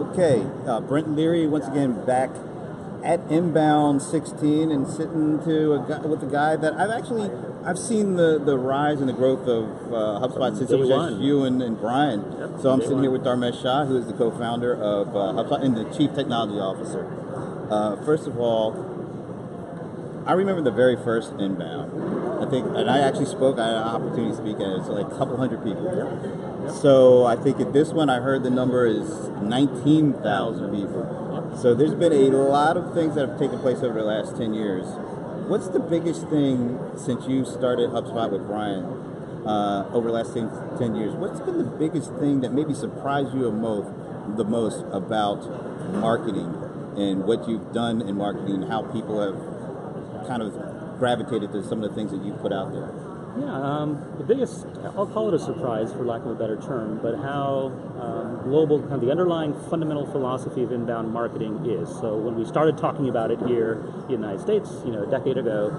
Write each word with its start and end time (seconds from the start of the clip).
Okay, 0.00 0.46
uh, 0.66 0.80
Brent 0.80 1.14
Leary 1.14 1.46
once 1.46 1.66
again 1.68 2.06
back 2.06 2.30
at 3.04 3.20
Inbound 3.30 4.00
16 4.00 4.70
and 4.70 4.88
sitting 4.88 5.38
to 5.44 5.74
a 5.74 5.86
guy, 5.86 6.00
with 6.00 6.22
a 6.22 6.26
guy 6.26 6.56
that 6.56 6.72
I've 6.72 6.88
actually 6.88 7.30
I've 7.66 7.78
seen 7.78 8.16
the, 8.16 8.38
the 8.38 8.56
rise 8.56 9.00
and 9.00 9.08
the 9.10 9.12
growth 9.12 9.46
of 9.46 9.68
uh, 9.92 10.26
HubSpot 10.26 10.56
since 10.56 10.70
it 10.70 10.78
was 10.78 10.88
just 10.88 11.16
you 11.16 11.44
and, 11.44 11.60
and 11.60 11.78
Brian. 11.78 12.20
Yep, 12.20 12.62
so 12.62 12.70
I'm 12.70 12.80
sitting 12.80 12.94
one. 12.94 13.02
here 13.02 13.10
with 13.10 13.24
Dharmesh 13.24 13.60
Shah, 13.60 13.84
who 13.84 13.98
is 13.98 14.06
the 14.06 14.14
co-founder 14.14 14.74
of 14.74 15.08
uh, 15.08 15.42
HubSpot 15.44 15.62
and 15.62 15.76
the 15.76 15.84
chief 15.94 16.14
technology 16.14 16.58
officer. 16.58 17.04
Uh, 17.70 18.02
first 18.02 18.26
of 18.26 18.38
all, 18.38 18.72
I 20.26 20.32
remember 20.32 20.62
the 20.62 20.70
very 20.70 20.96
first 20.96 21.32
Inbound. 21.32 21.92
I 22.40 22.46
think, 22.46 22.66
and 22.74 22.90
I 22.90 23.00
actually 23.00 23.26
spoke. 23.26 23.58
I 23.58 23.66
had 23.66 23.76
an 23.76 23.82
opportunity 23.82 24.30
to 24.30 24.36
speak, 24.36 24.56
and 24.60 24.80
it's 24.80 24.88
like 24.88 25.06
a 25.06 25.16
couple 25.18 25.36
hundred 25.36 25.62
people. 25.62 25.84
So 26.80 27.26
I 27.26 27.36
think 27.36 27.60
at 27.60 27.72
this 27.72 27.90
one, 27.90 28.08
I 28.08 28.20
heard 28.20 28.42
the 28.42 28.50
number 28.50 28.86
is 28.86 29.28
19,000 29.42 30.70
people. 30.74 31.54
So 31.60 31.74
there's 31.74 31.94
been 31.94 32.12
a 32.12 32.30
lot 32.30 32.76
of 32.76 32.94
things 32.94 33.14
that 33.16 33.28
have 33.28 33.38
taken 33.38 33.58
place 33.58 33.78
over 33.78 33.98
the 33.98 34.04
last 34.04 34.36
10 34.36 34.54
years. 34.54 34.86
What's 35.48 35.68
the 35.68 35.80
biggest 35.80 36.28
thing 36.28 36.78
since 36.96 37.26
you 37.26 37.44
started 37.44 37.90
HubSpot 37.90 38.30
with 38.30 38.46
Brian 38.46 38.84
uh, 39.44 39.90
over 39.92 40.08
the 40.08 40.14
last 40.14 40.32
10, 40.32 40.78
10 40.78 40.94
years? 40.94 41.14
What's 41.14 41.40
been 41.40 41.58
the 41.58 41.64
biggest 41.64 42.14
thing 42.14 42.40
that 42.40 42.52
maybe 42.52 42.72
surprised 42.72 43.34
you 43.34 43.50
most, 43.50 43.90
the 44.36 44.44
most 44.44 44.84
about 44.92 45.42
marketing 45.94 46.54
and 46.96 47.24
what 47.24 47.48
you've 47.48 47.72
done 47.72 48.00
in 48.00 48.16
marketing, 48.16 48.62
how 48.62 48.82
people 48.82 49.20
have 49.20 50.28
kind 50.28 50.42
of 50.42 50.54
gravitated 51.00 51.50
to 51.50 51.64
some 51.64 51.82
of 51.82 51.90
the 51.90 51.96
things 51.96 52.12
that 52.12 52.22
you 52.22 52.32
put 52.34 52.52
out 52.52 52.72
there? 52.72 52.92
Yeah, 53.38 53.54
um, 53.54 53.98
the 54.18 54.24
biggest, 54.24 54.66
I'll 54.84 55.06
call 55.06 55.28
it 55.28 55.34
a 55.34 55.38
surprise 55.38 55.92
for 55.92 56.04
lack 56.04 56.20
of 56.22 56.28
a 56.28 56.34
better 56.34 56.60
term, 56.60 56.98
but 57.00 57.16
how 57.16 57.72
um, 57.98 58.42
global, 58.42 58.80
kind 58.80 58.94
of 58.94 59.00
the 59.00 59.10
underlying 59.10 59.54
fundamental 59.70 60.04
philosophy 60.06 60.62
of 60.62 60.72
inbound 60.72 61.12
marketing 61.12 61.64
is. 61.64 61.88
So 61.88 62.16
when 62.16 62.34
we 62.34 62.44
started 62.44 62.76
talking 62.76 63.08
about 63.08 63.30
it 63.30 63.38
here 63.46 63.74
in 63.74 64.06
the 64.06 64.12
United 64.12 64.40
States, 64.40 64.70
you 64.84 64.92
know, 64.92 65.04
a 65.04 65.10
decade 65.10 65.38
ago, 65.38 65.70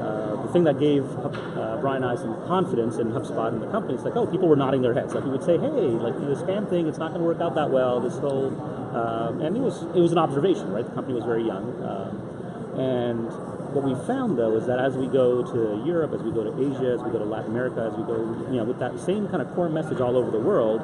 uh, 0.00 0.42
the 0.42 0.52
thing 0.52 0.64
that 0.64 0.80
gave 0.80 1.04
uh, 1.04 1.78
Brian 1.80 2.02
and 2.02 2.12
I 2.12 2.16
some 2.16 2.34
confidence 2.46 2.96
in 2.96 3.08
HubSpot 3.12 3.48
and 3.48 3.62
the 3.62 3.70
company 3.70 3.94
is 3.94 4.02
like, 4.02 4.16
oh, 4.16 4.26
people 4.26 4.48
were 4.48 4.56
nodding 4.56 4.82
their 4.82 4.94
heads. 4.94 5.14
Like 5.14 5.24
we 5.24 5.30
would 5.30 5.44
say, 5.44 5.56
hey, 5.56 5.92
like 6.02 6.16
the 6.16 6.34
spam 6.34 6.68
thing, 6.68 6.88
it's 6.88 6.98
not 6.98 7.10
going 7.12 7.20
to 7.20 7.26
work 7.26 7.40
out 7.40 7.54
that 7.54 7.70
well. 7.70 8.00
This 8.00 8.18
whole, 8.18 8.48
um, 8.96 9.40
and 9.40 9.56
it 9.56 9.60
was 9.60 9.82
it 9.94 10.00
was 10.00 10.10
an 10.12 10.18
observation, 10.18 10.72
right? 10.72 10.84
The 10.84 10.92
company 10.92 11.14
was 11.14 11.24
very 11.24 11.44
young, 11.44 11.64
um, 11.84 12.80
and 12.80 13.53
what 13.74 13.84
we 13.84 13.94
found 14.06 14.38
though 14.38 14.56
is 14.56 14.66
that 14.66 14.78
as 14.78 14.96
we 14.96 15.06
go 15.06 15.42
to 15.42 15.82
Europe, 15.84 16.12
as 16.14 16.22
we 16.22 16.30
go 16.30 16.44
to 16.44 16.54
Asia, 16.54 16.94
as 16.94 17.02
we 17.02 17.10
go 17.10 17.18
to 17.18 17.24
Latin 17.24 17.50
America, 17.50 17.90
as 17.90 17.98
we 17.98 18.04
go, 18.04 18.16
you 18.50 18.56
know, 18.56 18.64
with 18.64 18.78
that 18.78 18.98
same 19.00 19.28
kind 19.28 19.42
of 19.42 19.52
core 19.54 19.68
message 19.68 20.00
all 20.00 20.16
over 20.16 20.30
the 20.30 20.38
world, 20.38 20.80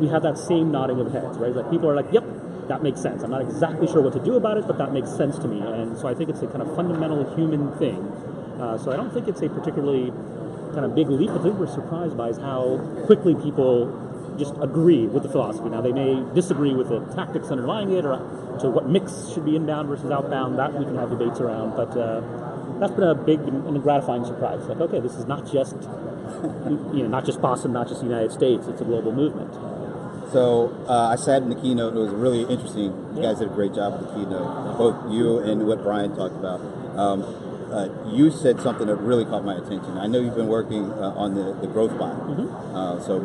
we 0.00 0.08
have 0.08 0.22
that 0.22 0.36
same 0.36 0.70
nodding 0.70 1.00
of 1.00 1.10
heads, 1.12 1.38
right? 1.38 1.54
Like 1.56 1.70
people 1.70 1.88
are 1.88 1.96
like, 1.96 2.12
yep, 2.12 2.24
that 2.68 2.82
makes 2.82 3.00
sense. 3.00 3.22
I'm 3.22 3.30
not 3.30 3.42
exactly 3.42 3.86
sure 3.86 4.02
what 4.02 4.12
to 4.12 4.20
do 4.20 4.36
about 4.36 4.58
it, 4.58 4.66
but 4.66 4.76
that 4.78 4.92
makes 4.92 5.10
sense 5.10 5.38
to 5.38 5.48
me. 5.48 5.60
And 5.60 5.96
so 5.96 6.08
I 6.08 6.14
think 6.14 6.28
it's 6.28 6.42
a 6.42 6.46
kind 6.46 6.60
of 6.60 6.74
fundamental 6.76 7.24
human 7.34 7.72
thing. 7.78 8.04
Uh, 8.60 8.76
so 8.76 8.92
I 8.92 8.96
don't 8.96 9.12
think 9.12 9.28
it's 9.28 9.40
a 9.40 9.48
particularly 9.48 10.10
kind 10.74 10.84
of 10.84 10.94
big 10.94 11.08
leap. 11.08 11.32
The 11.32 11.40
thing 11.40 11.58
we're 11.58 11.72
surprised 11.72 12.16
by 12.16 12.28
is 12.28 12.36
how 12.36 12.78
quickly 13.06 13.34
people 13.34 13.88
just 14.38 14.54
agree 14.60 15.06
with 15.06 15.22
the 15.22 15.28
philosophy. 15.28 15.68
Now 15.68 15.80
they 15.80 15.92
may 15.92 16.22
disagree 16.34 16.74
with 16.74 16.88
the 16.88 17.00
tactics 17.14 17.48
underlying 17.48 17.92
it, 17.92 18.04
or 18.04 18.16
to 18.60 18.70
what 18.70 18.88
mix 18.88 19.30
should 19.32 19.44
be 19.44 19.56
inbound 19.56 19.88
versus 19.88 20.10
outbound. 20.10 20.58
That 20.58 20.74
we 20.74 20.84
can 20.84 20.96
have 20.96 21.10
debates 21.10 21.40
around, 21.40 21.76
but 21.76 21.96
uh, 21.96 22.20
that's 22.78 22.92
been 22.92 23.04
a 23.04 23.14
big 23.14 23.40
and 23.40 23.76
a 23.76 23.80
gratifying 23.80 24.24
surprise. 24.24 24.66
Like, 24.66 24.80
okay, 24.80 25.00
this 25.00 25.14
is 25.14 25.26
not 25.26 25.50
just 25.50 25.76
you 26.92 27.02
know 27.02 27.08
not 27.08 27.24
just 27.24 27.40
Boston, 27.40 27.72
not 27.72 27.88
just 27.88 28.00
the 28.00 28.06
United 28.06 28.32
States. 28.32 28.66
It's 28.66 28.80
a 28.80 28.84
global 28.84 29.12
movement. 29.12 29.52
So 30.32 30.74
uh, 30.88 31.08
I 31.12 31.16
sat 31.16 31.42
in 31.42 31.50
the 31.50 31.54
keynote. 31.54 31.94
It 31.94 31.98
was 31.98 32.12
really 32.12 32.42
interesting. 32.42 32.92
You 33.14 33.22
guys 33.22 33.38
did 33.38 33.48
a 33.48 33.54
great 33.54 33.74
job 33.74 34.00
with 34.00 34.08
the 34.08 34.14
keynote, 34.14 34.76
both 34.76 35.12
you 35.12 35.38
and 35.38 35.66
what 35.66 35.82
Brian 35.82 36.14
talked 36.16 36.34
about. 36.34 36.60
Um, 36.98 37.22
uh, 37.72 37.88
you 38.12 38.30
said 38.30 38.60
something 38.60 38.86
that 38.86 38.96
really 38.96 39.24
caught 39.24 39.44
my 39.44 39.56
attention. 39.56 39.98
I 39.98 40.06
know 40.06 40.20
you've 40.20 40.36
been 40.36 40.48
working 40.48 40.92
uh, 40.92 41.14
on 41.16 41.34
the, 41.34 41.52
the 41.60 41.66
growth 41.66 41.96
bot. 41.98 42.14
Uh, 42.14 43.00
so 43.00 43.20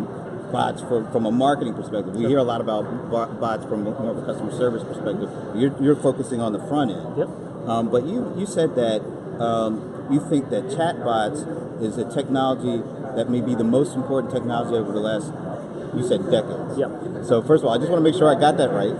bots 0.52 0.82
for, 0.82 1.10
from 1.12 1.26
a 1.26 1.32
marketing 1.32 1.74
perspective. 1.74 2.16
We 2.16 2.28
hear 2.28 2.40
a 2.40 2.44
lot 2.44 2.62
about 2.62 3.10
bots 3.40 3.66
from 3.66 3.84
more 3.84 4.12
of 4.12 4.18
a 4.18 4.26
customer 4.26 4.52
service 4.52 4.84
perspective. 4.84 5.30
You're, 5.56 5.76
you're 5.82 5.96
focusing 5.96 6.42
on 6.42 6.54
the 6.54 6.60
front 6.68 6.92
end. 6.92 7.18
Yep. 7.18 7.30
Um, 7.68 7.90
but 7.90 8.06
you, 8.06 8.34
you 8.38 8.46
said 8.46 8.76
that 8.76 9.02
um, 9.40 10.08
you 10.12 10.20
think 10.30 10.50
that 10.50 10.66
chatbots 10.66 11.82
is 11.82 11.98
a 11.98 12.06
technology 12.14 12.84
that 13.16 13.30
may 13.30 13.42
be 13.42 13.56
the 13.56 13.64
most 13.64 13.96
important 13.96 14.34
technology 14.34 14.76
over 14.76 14.92
the 14.92 15.00
last, 15.00 15.32
you 15.96 16.08
said 16.08 16.22
decades. 16.30 16.78
Yep. 16.78 17.26
So 17.26 17.42
first 17.42 17.64
of 17.64 17.70
all, 17.70 17.76
I 17.76 17.78
just 17.78 17.90
want 17.90 18.04
to 18.04 18.08
make 18.10 18.18
sure 18.18 18.30
I 18.30 18.40
got 18.40 18.58
that 18.58 18.72
right. 18.72 18.96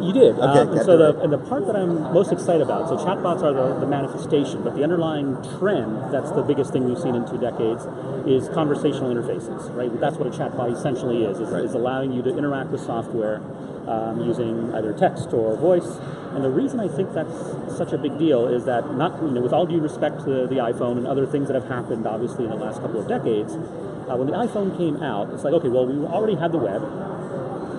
You 0.00 0.12
did. 0.12 0.34
Okay, 0.38 0.42
Um, 0.60 0.68
and 0.72 0.82
so 0.82 0.96
the 0.96 1.20
and 1.20 1.32
the 1.32 1.38
part 1.38 1.66
that 1.66 1.76
I'm 1.76 2.12
most 2.12 2.32
excited 2.32 2.62
about. 2.62 2.88
So 2.88 2.96
chatbots 2.96 3.42
are 3.42 3.52
the, 3.52 3.80
the 3.80 3.86
manifestation, 3.86 4.62
but 4.62 4.74
the 4.76 4.82
underlying 4.82 5.36
trend 5.58 6.12
that's 6.12 6.30
the 6.32 6.42
biggest 6.42 6.72
thing 6.72 6.84
we've 6.84 6.98
seen 6.98 7.14
in 7.14 7.26
two 7.28 7.38
decades 7.38 7.86
is 8.26 8.48
conversational 8.50 9.14
interfaces. 9.14 9.74
Right. 9.74 9.90
That's 10.00 10.16
what 10.16 10.26
a 10.26 10.30
chatbot 10.30 10.72
essentially 10.72 11.24
is. 11.24 11.38
Is, 11.40 11.48
Right. 11.50 11.64
is 11.64 11.74
allowing 11.74 12.12
you 12.12 12.22
to 12.22 12.36
interact 12.36 12.70
with 12.70 12.80
software 12.82 13.40
um, 13.86 14.20
using 14.26 14.74
either 14.74 14.92
text 14.92 15.32
or 15.32 15.56
voice. 15.56 15.98
And 16.34 16.42
the 16.42 16.50
reason 16.50 16.80
I 16.80 16.88
think 16.88 17.12
that's 17.14 17.76
such 17.76 17.92
a 17.92 17.98
big 17.98 18.18
deal 18.18 18.48
is 18.48 18.64
that 18.64 18.94
not 18.96 19.22
you 19.22 19.30
know 19.30 19.40
with 19.40 19.52
all 19.52 19.66
due 19.66 19.80
respect 19.80 20.18
to 20.24 20.46
the 20.46 20.56
iPhone 20.56 20.96
and 20.98 21.06
other 21.06 21.26
things 21.26 21.48
that 21.48 21.54
have 21.54 21.68
happened 21.68 22.06
obviously 22.06 22.44
in 22.44 22.50
the 22.50 22.56
last 22.56 22.80
couple 22.80 23.00
of 23.00 23.06
decades. 23.08 23.54
Uh, 23.54 24.16
when 24.16 24.26
the 24.26 24.34
iPhone 24.34 24.76
came 24.76 25.02
out, 25.02 25.30
it's 25.32 25.44
like 25.44 25.54
okay, 25.54 25.68
well 25.68 25.86
we 25.86 25.94
already 26.06 26.34
had 26.34 26.52
the 26.52 26.58
web, 26.58 26.82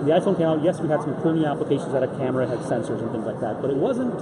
the 0.04 0.12
iPhone 0.12 0.36
came 0.36 0.46
out, 0.46 0.62
yes, 0.62 0.80
we 0.80 0.88
had 0.88 1.00
some 1.02 1.14
cool 1.22 1.32
new 1.32 1.46
applications 1.46 1.92
that 1.92 2.02
had 2.02 2.16
camera, 2.18 2.46
had 2.46 2.58
sensors 2.60 3.00
and 3.00 3.10
things 3.10 3.26
like 3.26 3.40
that, 3.40 3.60
but 3.60 3.70
it 3.70 3.76
wasn't 3.76 4.14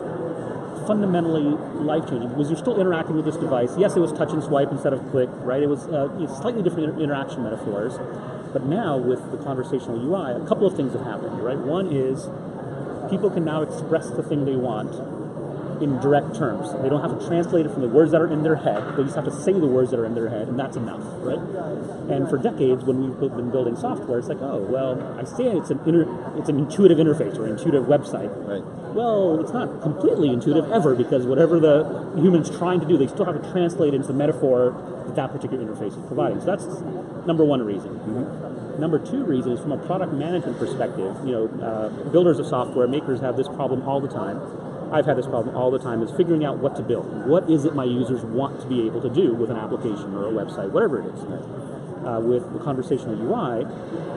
fundamentally 0.86 1.42
life 1.82 2.08
changing 2.08 2.28
because 2.28 2.50
you're 2.50 2.58
still 2.58 2.80
interacting 2.80 3.16
with 3.16 3.24
this 3.24 3.36
device. 3.36 3.70
Yes, 3.78 3.96
it 3.96 4.00
was 4.00 4.12
touch 4.12 4.32
and 4.32 4.42
swipe 4.42 4.70
instead 4.70 4.92
of 4.92 5.00
click, 5.10 5.30
right? 5.40 5.62
It 5.62 5.68
was 5.68 5.86
uh, 5.88 6.08
you 6.18 6.26
know, 6.26 6.34
slightly 6.40 6.62
different 6.62 6.90
inter- 6.90 7.02
interaction 7.02 7.42
metaphors. 7.42 7.98
But 8.52 8.64
now 8.64 8.96
with 8.96 9.32
the 9.32 9.38
conversational 9.38 9.98
UI, 9.98 10.40
a 10.40 10.46
couple 10.46 10.66
of 10.66 10.76
things 10.76 10.92
have 10.92 11.02
happened, 11.02 11.42
right? 11.42 11.58
One 11.58 11.90
is 11.90 12.28
people 13.10 13.30
can 13.30 13.44
now 13.44 13.62
express 13.62 14.10
the 14.10 14.22
thing 14.22 14.44
they 14.44 14.56
want 14.56 14.94
in 15.82 16.00
direct 16.00 16.34
terms. 16.34 16.72
They 16.82 16.88
don't 16.88 17.02
have 17.02 17.18
to 17.18 17.26
translate 17.26 17.66
it 17.66 17.72
from 17.72 17.82
the 17.82 17.88
words 17.88 18.12
that 18.12 18.20
are 18.20 18.32
in 18.32 18.42
their 18.42 18.56
head. 18.56 18.96
They 18.96 19.04
just 19.04 19.16
have 19.16 19.24
to 19.24 19.32
say 19.32 19.52
the 19.52 19.66
words 19.66 19.90
that 19.90 20.00
are 20.00 20.06
in 20.06 20.14
their 20.14 20.28
head, 20.28 20.48
and 20.48 20.58
that's 20.58 20.76
enough, 20.76 21.02
right? 21.22 21.38
And 22.10 22.28
for 22.28 22.36
decades, 22.36 22.84
when 22.84 23.18
we've 23.20 23.30
been 23.30 23.50
building 23.50 23.76
software, 23.76 24.18
it's 24.18 24.28
like, 24.28 24.42
oh, 24.42 24.58
well, 24.68 25.00
I 25.18 25.24
say 25.24 25.44
it's 25.44 25.70
an 25.70 25.80
inter- 25.86 26.08
it's 26.38 26.48
an 26.48 26.58
intuitive 26.58 26.98
interface 26.98 27.38
or 27.38 27.46
intuitive 27.46 27.84
website. 27.84 28.30
Right. 28.46 28.62
Well, 28.94 29.40
it's 29.40 29.52
not 29.52 29.82
completely 29.82 30.28
intuitive 30.28 30.70
ever 30.70 30.94
because 30.94 31.26
whatever 31.26 31.58
the 31.58 32.12
human's 32.16 32.50
trying 32.50 32.80
to 32.80 32.86
do, 32.86 32.96
they 32.96 33.06
still 33.08 33.24
have 33.24 33.42
to 33.42 33.50
translate 33.50 33.94
into 33.94 34.06
the 34.06 34.12
metaphor 34.12 34.70
that 35.06 35.16
that 35.16 35.32
particular 35.32 35.64
interface 35.64 35.98
is 35.98 36.06
providing. 36.06 36.40
So 36.40 36.46
that's 36.46 36.66
number 37.26 37.44
one 37.44 37.62
reason. 37.64 37.90
Number 38.78 38.98
two 38.98 39.24
reason 39.24 39.52
is 39.52 39.60
from 39.60 39.72
a 39.72 39.78
product 39.78 40.12
management 40.12 40.58
perspective. 40.58 41.16
You 41.24 41.32
know, 41.32 41.44
uh, 41.64 41.88
builders 42.10 42.38
of 42.38 42.46
software, 42.46 42.86
makers 42.86 43.20
have 43.20 43.36
this 43.36 43.48
problem 43.48 43.82
all 43.82 44.00
the 44.00 44.08
time. 44.08 44.40
I've 44.94 45.06
had 45.06 45.18
this 45.18 45.26
problem 45.26 45.56
all 45.56 45.72
the 45.72 45.80
time 45.80 46.02
is 46.02 46.12
figuring 46.12 46.44
out 46.44 46.58
what 46.58 46.76
to 46.76 46.82
build. 46.82 47.26
What 47.26 47.50
is 47.50 47.64
it 47.64 47.74
my 47.74 47.82
users 47.82 48.22
want 48.22 48.60
to 48.60 48.66
be 48.68 48.86
able 48.86 49.02
to 49.02 49.10
do 49.10 49.34
with 49.34 49.50
an 49.50 49.56
application 49.56 50.14
or 50.14 50.28
a 50.28 50.30
website, 50.30 50.70
whatever 50.70 51.02
it 51.02 51.12
is. 51.12 51.20
Uh, 52.04 52.20
with 52.20 52.52
the 52.52 52.60
conversational 52.60 53.16
UI, 53.16 53.64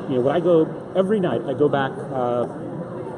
you 0.09 0.15
know, 0.15 0.21
when 0.21 0.35
I 0.35 0.39
go 0.39 0.67
every 0.95 1.19
night, 1.19 1.41
I 1.47 1.53
go 1.53 1.67
back 1.67 1.91
uh, 2.13 2.45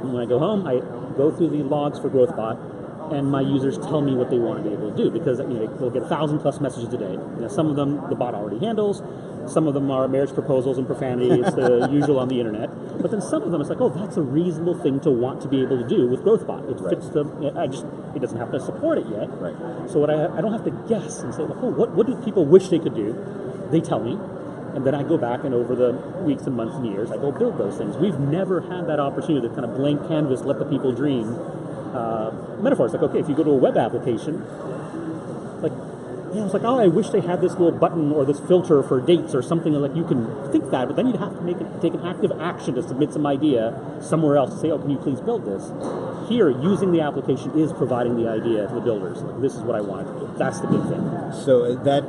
when 0.07 0.23
I 0.23 0.25
go 0.25 0.39
home, 0.39 0.65
I 0.65 0.79
go 1.17 1.31
through 1.35 1.49
the 1.49 1.63
logs 1.63 1.99
for 1.99 2.09
GrowthBot, 2.09 3.11
and 3.11 3.29
my 3.29 3.41
users 3.41 3.77
tell 3.77 4.01
me 4.01 4.13
what 4.13 4.29
they 4.29 4.37
want 4.37 4.63
to 4.63 4.69
be 4.69 4.75
able 4.75 4.91
to 4.91 4.95
do 4.95 5.09
because 5.09 5.39
you 5.39 5.47
know 5.47 5.67
they'll 5.77 5.89
get 5.89 6.03
a 6.03 6.07
thousand 6.07 6.39
plus 6.39 6.61
messages 6.61 6.93
a 6.93 6.97
day. 6.97 7.11
You 7.11 7.41
know, 7.41 7.47
some 7.47 7.67
of 7.67 7.75
them 7.75 8.07
the 8.09 8.15
bot 8.15 8.35
already 8.35 8.59
handles, 8.63 9.01
some 9.49 9.67
of 9.67 9.73
them 9.73 9.89
are 9.91 10.07
marriage 10.07 10.33
proposals 10.33 10.77
and 10.77 10.87
profanity. 10.87 11.41
It's 11.41 11.55
the 11.55 11.89
usual 11.91 12.19
on 12.19 12.27
the 12.27 12.39
internet. 12.39 12.69
But 13.01 13.11
then 13.11 13.21
some 13.21 13.43
of 13.43 13.51
them, 13.51 13.61
it's 13.61 13.69
like, 13.69 13.81
oh, 13.81 13.89
that's 13.89 14.17
a 14.17 14.21
reasonable 14.21 14.77
thing 14.77 14.99
to 15.01 15.11
want 15.11 15.41
to 15.41 15.47
be 15.47 15.61
able 15.61 15.81
to 15.81 15.87
do 15.87 16.07
with 16.07 16.21
GrowthBot. 16.21 16.69
It 16.69 16.89
fits 16.89 17.09
the. 17.09 17.53
I 17.57 17.67
just 17.67 17.85
it 18.15 18.19
doesn't 18.19 18.37
have 18.37 18.51
to 18.51 18.59
support 18.59 18.97
it 18.97 19.07
yet. 19.07 19.29
Right. 19.39 19.55
So 19.89 19.99
what 19.99 20.09
I 20.09 20.25
I 20.37 20.41
don't 20.41 20.51
have 20.51 20.65
to 20.65 20.71
guess 20.87 21.19
and 21.19 21.33
say, 21.33 21.43
oh, 21.43 21.69
what 21.71 21.91
what 21.95 22.07
do 22.07 22.15
people 22.23 22.45
wish 22.45 22.69
they 22.69 22.79
could 22.79 22.95
do? 22.95 23.15
They 23.71 23.81
tell 23.81 23.99
me. 23.99 24.17
And 24.75 24.85
then 24.85 24.93
I 24.93 25.01
go 25.01 25.17
back 25.17 25.43
and 25.43 25.53
over 25.53 25.75
the 25.75 25.93
weeks 26.21 26.43
and 26.43 26.55
months 26.55 26.75
and 26.75 26.85
years, 26.85 27.09
I 27.11 27.17
go 27.17 27.31
build 27.31 27.57
those 27.57 27.77
things. 27.77 27.97
We've 27.97 28.19
never 28.19 28.61
had 28.61 28.85
that 28.87 28.99
opportunity 28.99 29.47
to 29.47 29.53
kind 29.53 29.65
of 29.65 29.75
blank 29.75 30.07
canvas, 30.07 30.41
let 30.41 30.59
the 30.59 30.65
people 30.65 30.91
dream. 30.91 31.27
Uh, 31.91 32.31
metaphors 32.61 32.93
like, 32.93 33.01
okay, 33.01 33.19
if 33.19 33.27
you 33.27 33.35
go 33.35 33.43
to 33.43 33.49
a 33.49 33.57
web 33.57 33.77
application, 33.77 34.45
yeah, 36.33 36.45
it's 36.45 36.53
like, 36.53 36.63
oh, 36.63 36.79
I 36.79 36.87
wish 36.87 37.09
they 37.09 37.21
had 37.21 37.41
this 37.41 37.53
little 37.53 37.71
button 37.71 38.11
or 38.11 38.25
this 38.25 38.39
filter 38.39 38.83
for 38.83 39.01
dates 39.01 39.33
or 39.33 39.41
something. 39.41 39.73
Like 39.73 39.95
you 39.95 40.03
can 40.03 40.25
think 40.51 40.69
that, 40.71 40.87
but 40.87 40.95
then 40.95 41.07
you'd 41.07 41.17
have 41.17 41.35
to 41.35 41.41
make 41.41 41.57
it, 41.57 41.67
take 41.81 41.93
an 41.93 42.05
active 42.05 42.31
action 42.39 42.75
to 42.75 42.83
submit 42.83 43.13
some 43.13 43.25
idea 43.25 43.73
somewhere 44.01 44.37
else 44.37 44.53
to 44.53 44.59
say, 44.59 44.71
oh, 44.71 44.79
can 44.79 44.89
you 44.89 44.97
please 44.97 45.19
build 45.21 45.45
this? 45.45 45.71
Here, 46.29 46.49
using 46.49 46.91
the 46.91 47.01
application 47.01 47.57
is 47.57 47.73
providing 47.73 48.15
the 48.15 48.29
idea 48.29 48.67
to 48.67 48.73
the 48.75 48.81
builders. 48.81 49.21
Like, 49.21 49.41
this 49.41 49.55
is 49.55 49.61
what 49.61 49.75
I 49.75 49.81
want 49.81 50.07
to 50.07 50.27
do. 50.27 50.33
That's 50.37 50.59
the 50.59 50.67
big 50.67 50.81
thing. 50.83 51.01
So 51.45 51.75
that 51.75 52.03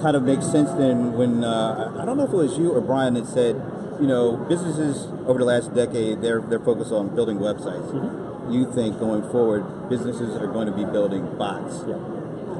kind 0.00 0.16
of 0.16 0.22
makes 0.22 0.46
sense 0.46 0.70
then 0.72 1.12
when 1.12 1.44
uh, 1.44 1.96
I 2.00 2.04
don't 2.04 2.16
know 2.16 2.24
if 2.24 2.32
it 2.32 2.36
was 2.36 2.58
you 2.58 2.72
or 2.72 2.80
Brian 2.80 3.14
that 3.14 3.26
said 3.26 3.56
you 4.00 4.08
know, 4.08 4.36
businesses 4.48 5.06
over 5.28 5.38
the 5.38 5.44
last 5.44 5.74
decade, 5.74 6.22
they're 6.22 6.40
they're 6.40 6.58
focused 6.58 6.90
on 6.90 7.14
building 7.14 7.38
websites. 7.38 7.92
Mm-hmm. 7.92 8.52
You 8.52 8.72
think 8.72 8.98
going 8.98 9.22
forward, 9.30 9.88
businesses 9.88 10.34
are 10.36 10.48
going 10.48 10.66
to 10.66 10.72
be 10.72 10.84
building 10.84 11.38
bots 11.38 11.84
Yeah. 11.86 11.94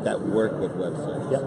That 0.04 0.20
work 0.20 0.58
with 0.58 0.72
websites. 0.72 1.30
Yep. 1.30 1.42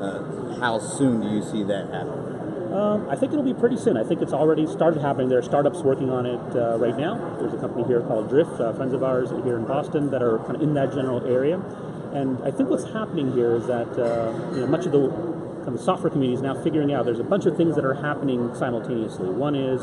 Uh, 0.00 0.60
how 0.60 0.78
soon 0.78 1.20
do 1.20 1.28
you 1.28 1.42
see 1.42 1.64
that 1.64 1.90
happen? 1.90 2.28
Um, 2.72 3.08
I 3.08 3.16
think 3.16 3.32
it'll 3.32 3.44
be 3.44 3.54
pretty 3.54 3.76
soon. 3.76 3.96
I 3.96 4.04
think 4.04 4.20
it's 4.20 4.34
already 4.34 4.66
started 4.66 5.00
happening. 5.00 5.28
There 5.28 5.38
are 5.38 5.42
startups 5.42 5.80
working 5.80 6.10
on 6.10 6.26
it 6.26 6.56
uh, 6.56 6.76
right 6.76 6.96
now. 6.96 7.16
There's 7.40 7.54
a 7.54 7.56
company 7.56 7.84
here 7.84 8.02
called 8.02 8.28
Drift, 8.28 8.60
uh, 8.60 8.74
friends 8.74 8.92
of 8.92 9.02
ours 9.02 9.30
here 9.42 9.56
in 9.56 9.64
Boston, 9.64 10.10
that 10.10 10.22
are 10.22 10.38
kind 10.40 10.56
of 10.56 10.62
in 10.62 10.74
that 10.74 10.92
general 10.92 11.24
area. 11.26 11.56
And 12.12 12.38
I 12.44 12.50
think 12.50 12.68
what's 12.68 12.84
happening 12.92 13.32
here 13.32 13.56
is 13.56 13.66
that 13.66 13.88
uh, 13.98 14.54
you 14.54 14.60
know 14.60 14.66
much 14.66 14.84
of 14.84 14.92
the 14.92 15.08
kind 15.64 15.74
of 15.74 15.80
software 15.80 16.10
community 16.10 16.34
is 16.34 16.42
now 16.42 16.54
figuring 16.62 16.92
out 16.92 17.06
there's 17.06 17.20
a 17.20 17.24
bunch 17.24 17.46
of 17.46 17.56
things 17.56 17.74
that 17.74 17.84
are 17.84 17.94
happening 17.94 18.54
simultaneously. 18.54 19.30
One 19.30 19.54
is 19.54 19.80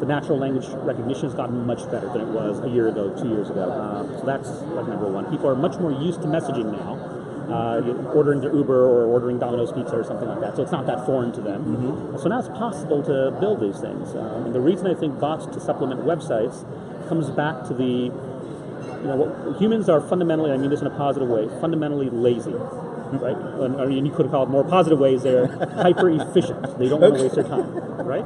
the 0.00 0.06
natural 0.06 0.38
language 0.38 0.66
recognition 0.82 1.24
has 1.24 1.34
gotten 1.34 1.66
much 1.66 1.84
better 1.90 2.08
than 2.08 2.22
it 2.22 2.28
was 2.28 2.58
a 2.60 2.68
year 2.68 2.88
ago, 2.88 3.14
two 3.20 3.28
years 3.28 3.50
ago. 3.50 3.70
Um, 3.70 4.18
so 4.18 4.24
that's 4.24 4.48
like 4.72 4.88
number 4.88 5.06
one. 5.06 5.30
People 5.30 5.48
are 5.48 5.54
much 5.54 5.78
more 5.78 5.92
used 5.92 6.22
to 6.22 6.28
messaging 6.28 6.72
now 6.72 7.13
uh, 7.50 7.80
ordering 8.14 8.40
their 8.40 8.54
Uber 8.54 8.86
or 8.86 9.06
ordering 9.06 9.38
Domino's 9.38 9.72
Pizza 9.72 9.96
or 9.96 10.04
something 10.04 10.28
like 10.28 10.40
that. 10.40 10.56
So 10.56 10.62
it's 10.62 10.72
not 10.72 10.86
that 10.86 11.04
foreign 11.06 11.32
to 11.32 11.40
them. 11.40 12.16
So 12.18 12.28
now 12.28 12.38
it's 12.38 12.48
possible 12.48 13.02
to 13.02 13.36
build 13.40 13.60
these 13.60 13.80
things. 13.80 14.14
Um, 14.14 14.46
and 14.46 14.54
the 14.54 14.60
reason 14.60 14.86
I 14.86 14.94
think 14.94 15.18
bots 15.20 15.46
to 15.46 15.60
supplement 15.60 16.02
websites 16.02 16.64
comes 17.08 17.30
back 17.30 17.64
to 17.68 17.74
the, 17.74 17.84
you 17.84 19.06
know, 19.06 19.16
what, 19.16 19.60
humans 19.60 19.88
are 19.88 20.00
fundamentally, 20.00 20.50
I 20.50 20.56
mean 20.56 20.70
this 20.70 20.80
in 20.80 20.86
a 20.86 20.96
positive 20.96 21.28
way, 21.28 21.48
fundamentally 21.60 22.10
lazy. 22.10 22.54
Right? 22.54 23.36
And, 23.36 23.76
or 23.76 23.90
you 23.90 24.10
could 24.10 24.30
call 24.30 24.44
it 24.44 24.48
more 24.48 24.64
positive 24.64 24.98
ways, 24.98 25.22
they're 25.22 25.46
hyper 25.46 26.10
efficient. 26.10 26.78
They 26.78 26.88
don't 26.88 27.00
want 27.00 27.14
to 27.16 27.22
waste 27.22 27.34
their 27.36 27.44
time. 27.44 27.70
Right? 28.04 28.24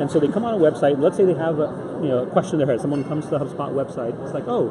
And 0.00 0.10
so 0.10 0.18
they 0.18 0.28
come 0.28 0.44
on 0.44 0.54
a 0.54 0.58
website, 0.58 0.98
let's 0.98 1.16
say 1.16 1.24
they 1.24 1.34
have 1.34 1.58
a, 1.58 2.00
you 2.00 2.08
know, 2.08 2.22
a 2.22 2.26
question 2.26 2.54
in 2.54 2.58
their 2.58 2.68
head. 2.68 2.80
Someone 2.80 3.04
comes 3.04 3.24
to 3.26 3.30
the 3.32 3.38
HubSpot 3.38 3.72
website, 3.72 4.18
it's 4.24 4.32
like, 4.32 4.46
oh, 4.46 4.70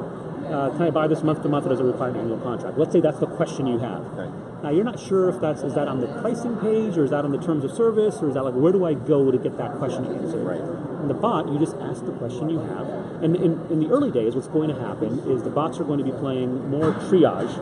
uh, 0.49 0.69
can 0.71 0.81
I 0.81 0.89
buy 0.89 1.07
this 1.07 1.23
month 1.23 1.41
to 1.43 1.49
month 1.49 1.65
or 1.65 1.69
does 1.69 1.79
it 1.79 1.83
require 1.83 2.09
an 2.09 2.17
annual 2.17 2.39
contract? 2.39 2.77
Let's 2.77 2.91
say 2.91 3.01
that's 3.01 3.19
the 3.19 3.27
question 3.27 3.67
you 3.67 3.79
have. 3.79 4.01
Okay. 4.17 4.29
Now 4.63 4.71
you're 4.71 4.83
not 4.83 4.99
sure 4.99 5.29
if 5.29 5.39
that's 5.39 5.61
is 5.61 5.75
that 5.75 5.87
on 5.87 6.01
the 6.01 6.07
pricing 6.21 6.57
page 6.57 6.97
or 6.97 7.03
is 7.05 7.11
that 7.11 7.23
on 7.23 7.31
the 7.31 7.37
terms 7.37 7.63
of 7.63 7.71
service 7.71 8.17
or 8.21 8.27
is 8.27 8.33
that 8.33 8.43
like 8.43 8.55
where 8.55 8.71
do 8.71 8.85
I 8.85 8.93
go 8.93 9.31
to 9.31 9.37
get 9.37 9.57
that 9.57 9.77
question 9.77 10.05
answered? 10.05 10.43
Right. 10.43 10.59
In 11.01 11.07
the 11.07 11.13
bot, 11.13 11.47
you 11.47 11.59
just 11.59 11.77
ask 11.77 12.05
the 12.05 12.11
question 12.13 12.49
you 12.49 12.59
have. 12.59 12.87
And 13.23 13.35
in, 13.35 13.65
in 13.71 13.79
the 13.79 13.89
early 13.89 14.11
days, 14.11 14.35
what's 14.35 14.47
going 14.47 14.69
to 14.69 14.79
happen 14.79 15.19
is 15.31 15.43
the 15.43 15.49
bots 15.49 15.79
are 15.79 15.85
going 15.85 15.99
to 15.99 16.05
be 16.05 16.11
playing 16.11 16.69
more 16.69 16.93
triage 16.93 17.53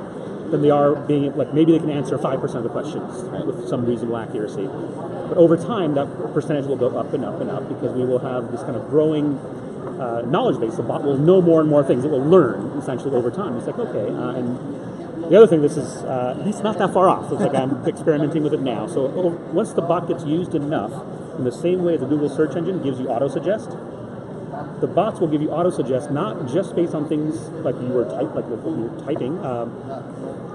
than 0.49 0.61
they 0.61 0.69
are 0.69 0.95
being 0.95 1.35
like 1.35 1.53
maybe 1.53 1.73
they 1.73 1.79
can 1.79 1.91
answer 1.91 2.17
five 2.17 2.39
percent 2.39 2.59
of 2.59 2.63
the 2.63 2.69
questions 2.69 3.23
with 3.45 3.67
some 3.67 3.85
reasonable 3.85 4.17
accuracy. 4.17 4.65
But 4.65 5.37
over 5.37 5.57
time, 5.57 5.93
that 5.95 6.07
percentage 6.33 6.65
will 6.65 6.77
go 6.77 6.97
up 6.97 7.13
and 7.13 7.25
up 7.25 7.41
and 7.41 7.49
up 7.49 7.67
because 7.67 7.91
we 7.93 8.05
will 8.05 8.19
have 8.19 8.51
this 8.51 8.61
kind 8.61 8.75
of 8.75 8.87
growing 8.89 9.37
uh, 9.99 10.21
knowledge 10.21 10.59
base. 10.59 10.75
The 10.75 10.83
bot 10.83 11.03
will 11.03 11.17
know 11.17 11.41
more 11.41 11.61
and 11.61 11.69
more 11.69 11.83
things. 11.83 12.05
It 12.05 12.11
will 12.11 12.23
learn 12.23 12.77
essentially 12.77 13.15
over 13.15 13.31
time. 13.31 13.57
It's 13.57 13.67
like 13.67 13.79
okay, 13.79 14.13
uh, 14.13 14.35
and 14.35 15.31
the 15.31 15.35
other 15.35 15.47
thing, 15.47 15.61
this 15.61 15.75
is 15.75 16.03
uh, 16.03 16.41
it's 16.45 16.61
not 16.61 16.77
that 16.77 16.93
far 16.93 17.09
off. 17.09 17.31
It's 17.31 17.41
like 17.41 17.55
I'm 17.55 17.85
experimenting 17.87 18.43
with 18.43 18.53
it 18.53 18.61
now. 18.61 18.87
So 18.87 19.07
oh, 19.07 19.29
once 19.51 19.73
the 19.73 19.81
bot 19.81 20.07
gets 20.07 20.23
used 20.23 20.55
enough, 20.55 20.91
in 21.37 21.43
the 21.43 21.51
same 21.51 21.83
way 21.83 21.97
the 21.97 22.05
Google 22.05 22.29
search 22.29 22.55
engine 22.55 22.81
gives 22.81 22.99
you 22.99 23.09
auto 23.09 23.27
suggest, 23.27 23.71
the 24.79 24.87
bots 24.87 25.19
will 25.19 25.27
give 25.27 25.41
you 25.41 25.49
auto 25.49 25.69
suggest 25.69 26.11
not 26.11 26.47
just 26.47 26.75
based 26.75 26.93
on 26.93 27.07
things 27.09 27.35
like 27.63 27.75
you 27.75 27.87
were 27.87 28.05
type 28.05 28.33
like 28.35 28.45
what 28.45 28.63
you 28.65 28.83
were 28.83 28.99
typing. 29.05 29.43
Um, 29.45 29.73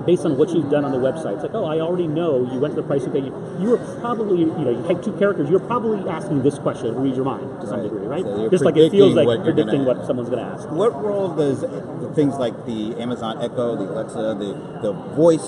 based 0.05 0.25
on 0.25 0.37
what 0.37 0.51
you've 0.51 0.71
done 0.71 0.85
on 0.85 0.93
the 0.93 0.99
website. 0.99 1.35
It's 1.35 1.43
like, 1.43 1.55
oh, 1.55 1.65
I 1.65 1.81
already 1.81 2.07
know 2.07 2.51
you 2.53 2.59
went 2.59 2.75
to 2.75 2.83
the 2.83 2.87
pricing 2.87 3.13
page. 3.13 3.25
You 3.61 3.71
were 3.71 3.79
probably, 4.01 4.41
you 4.41 4.47
know, 4.47 4.71
you 4.71 4.83
typed 4.87 5.05
two 5.05 5.13
characters. 5.13 5.49
You're 5.49 5.61
probably 5.61 6.09
asking 6.09 6.43
this 6.43 6.59
question 6.59 6.93
to 6.93 7.01
read 7.01 7.15
your 7.15 7.25
mind 7.25 7.61
to 7.61 7.67
some 7.67 7.81
Right. 7.81 7.83
degree, 7.85 8.07
right? 8.07 8.25
So 8.25 8.49
Just 8.49 8.65
like 8.65 8.77
it 8.77 8.91
feels 8.91 9.15
like 9.15 9.27
what 9.27 9.45
you're 9.45 9.55
predicting 9.55 9.85
what 9.85 10.05
someone's 10.07 10.29
going 10.29 10.45
to 10.45 10.51
ask. 10.51 10.69
What 10.71 11.03
role 11.03 11.29
does 11.35 11.61
the 11.61 12.13
things 12.15 12.35
like 12.35 12.67
the 12.67 13.01
Amazon 13.01 13.41
Echo, 13.43 13.77
the 13.77 13.91
Alexa, 13.91 14.37
the, 14.39 14.81
the 14.83 14.93
voice 15.15 15.47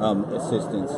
um, 0.00 0.24
assistants, 0.32 0.92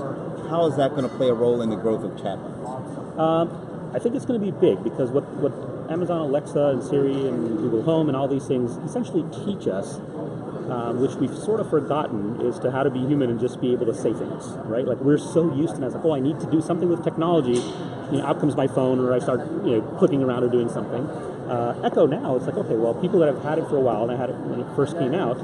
how 0.48 0.66
is 0.66 0.76
that 0.76 0.90
going 0.90 1.08
to 1.08 1.14
play 1.16 1.28
a 1.28 1.34
role 1.34 1.62
in 1.62 1.70
the 1.70 1.76
growth 1.76 2.02
of 2.02 2.12
chatbots? 2.12 3.18
Um, 3.18 3.48
I 3.96 3.98
think 3.98 4.14
it's 4.14 4.26
going 4.26 4.38
to 4.38 4.44
be 4.44 4.52
big 4.52 4.84
because 4.84 5.10
what, 5.10 5.25
what 5.40 5.90
Amazon 5.90 6.20
Alexa 6.20 6.66
and 6.66 6.84
Siri 6.84 7.14
and 7.28 7.56
Google 7.56 7.82
Home 7.84 8.08
and 8.08 8.16
all 8.16 8.28
these 8.28 8.46
things 8.46 8.76
essentially 8.84 9.25
teach 9.46 9.66
us, 9.66 9.96
um, 10.69 11.00
which 11.00 11.14
we've 11.14 11.34
sort 11.34 11.60
of 11.60 11.70
forgotten, 11.70 12.38
is 12.43 12.58
to 12.58 12.70
how 12.70 12.82
to 12.82 12.90
be 12.90 12.98
human 12.98 13.31
and 13.31 13.40
just 13.40 13.58
be 13.58 13.72
able 13.72 13.87
to 13.87 13.94
say 13.94 14.12
things, 14.12 14.44
right? 14.69 14.84
Like 14.84 15.00
we're 15.00 15.16
so 15.16 15.50
used 15.54 15.76
to. 15.76 15.87
It's 15.87 15.94
like, 15.94 16.04
oh, 16.04 16.12
I 16.12 16.20
need 16.20 16.38
to 16.40 16.50
do 16.50 16.60
something 16.60 16.90
with 16.90 17.02
technology. 17.04 17.56
You 18.12 18.19
know, 18.19 18.26
out 18.26 18.38
comes 18.38 18.54
my 18.54 18.66
phone, 18.66 19.00
or 19.00 19.14
I 19.14 19.19
start, 19.19 19.40
you 19.64 19.81
know, 19.81 19.82
clicking 19.96 20.22
around 20.22 20.44
or 20.44 20.50
doing 20.50 20.69
something. 20.69 21.06
Uh, 21.49 21.81
Echo 21.82 22.06
now, 22.06 22.37
it's 22.37 22.44
like, 22.44 22.56
okay, 22.56 22.76
well, 22.76 22.92
people 22.92 23.20
that 23.20 23.32
have 23.32 23.42
had 23.42 23.58
it 23.58 23.66
for 23.66 23.76
a 23.76 23.81
while, 23.81 24.02
and 24.02 24.12
I 24.12 24.16
had 24.16 24.28
it 24.28 24.37
when 24.37 24.60
it 24.60 24.76
first 24.76 24.99
came 24.99 25.14
out, 25.14 25.40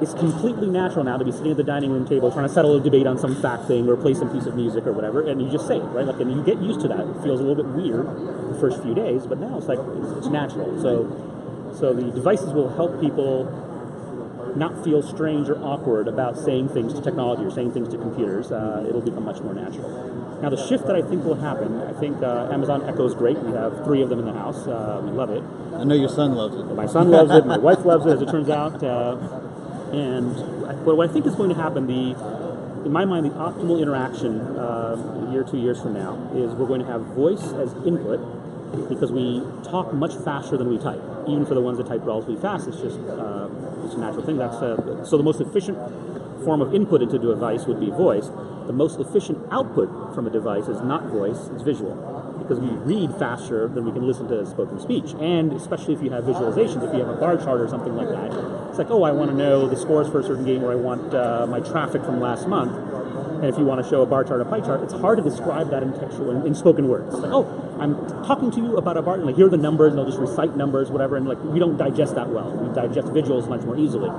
it's 0.00 0.14
completely 0.14 0.68
natural 0.68 1.04
now 1.04 1.16
to 1.16 1.24
be 1.24 1.32
sitting 1.32 1.52
at 1.52 1.56
the 1.56 1.64
dining 1.64 1.90
room 1.90 2.06
table 2.06 2.30
trying 2.30 2.46
to 2.46 2.52
settle 2.52 2.76
a 2.76 2.80
debate 2.80 3.06
on 3.06 3.18
some 3.18 3.34
fact 3.40 3.66
thing 3.66 3.88
or 3.88 3.96
play 3.96 4.14
some 4.14 4.30
piece 4.30 4.46
of 4.46 4.54
music 4.56 4.86
or 4.86 4.92
whatever, 4.92 5.26
and 5.26 5.40
you 5.40 5.50
just 5.50 5.66
say 5.66 5.76
it, 5.76 5.88
right? 5.94 6.06
Like, 6.06 6.20
and 6.20 6.32
you 6.32 6.42
get 6.42 6.58
used 6.60 6.80
to 6.80 6.88
that. 6.88 7.00
It 7.00 7.22
feels 7.22 7.40
a 7.40 7.44
little 7.44 7.62
bit 7.62 7.72
weird 7.72 8.06
the 8.06 8.58
first 8.60 8.82
few 8.82 8.94
days, 8.94 9.26
but 9.26 9.38
now 9.38 9.56
it's 9.58 9.66
like 9.66 9.78
it's, 9.78 10.18
it's 10.18 10.26
natural. 10.28 10.80
So, 10.80 11.72
so 11.78 11.92
the 11.92 12.10
devices 12.10 12.52
will 12.52 12.74
help 12.74 13.00
people 13.00 13.46
not 14.56 14.84
feel 14.84 15.02
strange 15.02 15.48
or 15.48 15.56
awkward 15.58 16.06
about 16.06 16.38
saying 16.38 16.68
things 16.68 16.94
to 16.94 17.00
technology 17.00 17.42
or 17.44 17.50
saying 17.50 17.72
things 17.72 17.88
to 17.88 17.98
computers. 17.98 18.52
Uh, 18.52 18.84
it'll 18.88 19.00
become 19.00 19.24
much 19.24 19.40
more 19.40 19.54
natural. 19.54 19.90
Now, 20.42 20.50
the 20.50 20.68
shift 20.68 20.86
that 20.86 20.94
I 20.94 21.02
think 21.02 21.24
will 21.24 21.34
happen, 21.36 21.80
I 21.82 21.92
think 21.94 22.22
uh, 22.22 22.50
Amazon 22.52 22.88
Echo 22.88 23.06
is 23.06 23.14
great. 23.14 23.38
We 23.38 23.52
have 23.52 23.84
three 23.84 24.02
of 24.02 24.10
them 24.10 24.18
in 24.20 24.26
the 24.26 24.32
house. 24.32 24.66
Uh, 24.66 25.00
we 25.02 25.10
love 25.10 25.30
it. 25.30 25.42
I 25.74 25.84
know 25.84 25.94
your 25.94 26.08
son 26.08 26.34
loves 26.34 26.56
it. 26.56 26.64
My 26.74 26.86
son 26.86 27.10
loves 27.10 27.32
it. 27.32 27.46
My 27.46 27.58
wife 27.58 27.84
loves 27.84 28.06
it, 28.06 28.10
as 28.10 28.22
it 28.22 28.28
turns 28.28 28.50
out. 28.50 28.82
And 29.94 30.34
what 30.84 30.96
what 30.96 31.08
I 31.08 31.12
think 31.12 31.24
is 31.24 31.36
going 31.36 31.50
to 31.50 31.54
happen, 31.54 31.86
the 31.86 32.18
in 32.84 32.92
my 32.92 33.04
mind, 33.04 33.26
the 33.26 33.30
optimal 33.30 33.80
interaction 33.80 34.40
uh, 34.58 35.28
a 35.28 35.32
year, 35.32 35.44
two 35.44 35.56
years 35.56 35.80
from 35.80 35.94
now, 35.94 36.18
is 36.34 36.52
we're 36.54 36.66
going 36.66 36.84
to 36.84 36.86
have 36.86 37.00
voice 37.14 37.44
as 37.54 37.72
input 37.86 38.18
because 38.88 39.12
we 39.12 39.40
talk 39.62 39.94
much 39.94 40.14
faster 40.24 40.56
than 40.56 40.68
we 40.68 40.78
type. 40.78 41.00
Even 41.28 41.46
for 41.46 41.54
the 41.54 41.60
ones 41.60 41.78
that 41.78 41.86
type 41.86 42.04
relatively 42.04 42.36
fast, 42.36 42.66
it's 42.66 42.80
just 42.80 42.98
uh, 42.98 43.48
it's 43.84 43.94
a 43.94 43.98
natural 43.98 44.26
thing. 44.26 44.36
That's 44.36 44.56
uh, 44.56 45.04
so 45.04 45.16
the 45.16 45.22
most 45.22 45.40
efficient 45.40 45.78
form 46.42 46.60
of 46.60 46.74
input 46.74 47.00
into 47.00 47.16
a 47.16 47.20
device 47.20 47.64
would 47.66 47.78
be 47.78 47.90
voice. 47.90 48.26
The 48.66 48.72
most 48.72 48.98
efficient 48.98 49.38
output 49.52 50.14
from 50.14 50.26
a 50.26 50.30
device 50.30 50.66
is 50.66 50.82
not 50.82 51.04
voice; 51.04 51.38
it's 51.54 51.62
visual 51.62 51.94
because 52.44 52.60
we 52.60 52.68
read 52.68 53.10
faster 53.16 53.68
than 53.68 53.84
we 53.84 53.92
can 53.92 54.06
listen 54.06 54.28
to 54.28 54.44
spoken 54.46 54.78
speech. 54.78 55.14
And 55.20 55.52
especially 55.52 55.94
if 55.94 56.02
you 56.02 56.10
have 56.10 56.24
visualizations, 56.24 56.86
if 56.86 56.92
you 56.92 57.00
have 57.00 57.08
a 57.08 57.16
bar 57.16 57.36
chart 57.36 57.60
or 57.60 57.68
something 57.68 57.96
like 57.96 58.08
that, 58.08 58.32
it's 58.68 58.78
like, 58.78 58.90
oh, 58.90 59.02
I 59.02 59.12
want 59.12 59.30
to 59.30 59.36
know 59.36 59.66
the 59.66 59.76
scores 59.76 60.08
for 60.08 60.20
a 60.20 60.22
certain 60.22 60.44
game, 60.44 60.62
or 60.62 60.72
I 60.72 60.76
want 60.76 61.14
uh, 61.14 61.46
my 61.48 61.60
traffic 61.60 62.04
from 62.04 62.20
last 62.20 62.46
month. 62.46 62.76
And 63.34 63.44
if 63.44 63.58
you 63.58 63.64
want 63.64 63.82
to 63.82 63.88
show 63.88 64.02
a 64.02 64.06
bar 64.06 64.24
chart 64.24 64.40
or 64.40 64.42
a 64.42 64.46
pie 64.46 64.60
chart, 64.60 64.82
it's 64.82 64.92
hard 64.92 65.18
to 65.18 65.24
describe 65.24 65.70
that 65.70 65.82
in 65.82 65.92
textual, 65.92 66.30
in, 66.30 66.46
in 66.46 66.54
spoken 66.54 66.88
words. 66.88 67.14
It's 67.14 67.22
like, 67.22 67.32
oh, 67.32 67.76
I'm 67.80 67.96
talking 68.24 68.50
to 68.52 68.60
you 68.60 68.76
about 68.76 68.96
a 68.96 69.02
bar, 69.02 69.14
and 69.14 69.24
like 69.24 69.36
here 69.36 69.46
are 69.46 69.50
the 69.50 69.56
numbers, 69.56 69.92
and 69.92 69.98
they'll 69.98 70.06
just 70.06 70.18
recite 70.18 70.56
numbers, 70.56 70.90
whatever, 70.90 71.16
and 71.16 71.26
like 71.26 71.42
we 71.42 71.58
don't 71.58 71.76
digest 71.76 72.14
that 72.14 72.28
well. 72.28 72.50
We 72.52 72.72
digest 72.74 73.08
visuals 73.08 73.48
much 73.48 73.62
more 73.62 73.76
easily. 73.76 74.10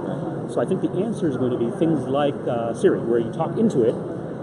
So 0.51 0.61
I 0.61 0.65
think 0.65 0.81
the 0.81 0.91
answer 1.03 1.27
is 1.27 1.37
going 1.37 1.51
to 1.51 1.57
be 1.57 1.71
things 1.77 2.07
like 2.07 2.35
uh, 2.47 2.73
Siri, 2.73 2.99
where 2.99 3.19
you 3.19 3.31
talk 3.31 3.57
into 3.57 3.83
it, 3.83 3.93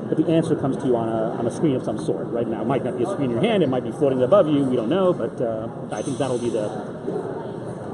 but 0.09 0.17
the 0.17 0.33
answer 0.33 0.57
comes 0.57 0.77
to 0.79 0.87
you 0.87 0.97
on 0.97 1.09
a, 1.09 1.39
on 1.39 1.47
a 1.47 1.51
screen 1.51 1.77
of 1.77 1.85
some 1.85 1.99
sort. 1.99 2.22
Right 2.33 2.49
now, 2.49 2.63
it 2.63 2.67
might 2.67 2.83
not 2.85 2.97
be 2.97 3.05
a 3.05 3.07
screen 3.07 3.31
in 3.31 3.33
your 3.33 3.41
hand; 3.43 3.63
it 3.63 3.69
might 3.69 3.85
be 3.85 3.93
floating 3.93 4.23
above 4.23 4.49
you. 4.49 4.65
We 4.65 4.75
don't 4.77 4.89
know, 4.89 5.13
but 5.13 5.41
uh, 5.41 5.69
I 5.93 6.03
think 6.03 6.19
that'll 6.19 6.39
be 6.39 6.49
the 6.51 6.69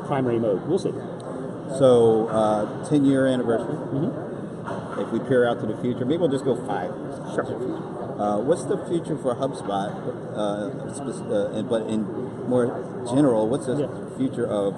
primary 0.07 0.39
mode. 0.39 0.67
We'll 0.67 0.79
see. 0.79 0.95
So, 1.77 2.29
uh, 2.29 2.89
10 2.89 3.05
year 3.05 3.27
anniversary. 3.27 3.75
Mm-hmm. 3.75 5.01
If 5.01 5.13
we 5.13 5.21
peer 5.21 5.47
out 5.49 5.61
to 5.61 5.67
the 5.67 5.77
future, 5.83 6.05
maybe 6.05 6.19
we'll 6.19 6.31
just 6.31 6.45
go 6.45 6.57
five 6.67 6.91
years. 6.91 7.35
Sure. 7.35 7.45
Uh, 8.19 8.39
what's 8.41 8.65
the 8.65 8.79
future 8.89 9.17
for 9.17 9.35
HubSpot? 9.35 9.95
Uh, 10.35 10.71
uh, 11.35 11.53
and, 11.55 11.69
but 11.69 11.83
in 11.87 12.03
more 12.49 12.67
general, 13.09 13.49
what's 13.49 13.67
the 13.67 13.77
Yeah. 13.77 14.17
future 14.17 14.47
of 14.47 14.75